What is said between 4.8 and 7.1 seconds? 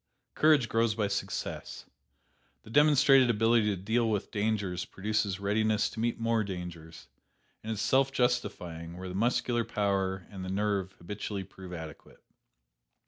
produces readiness to meet more dangers,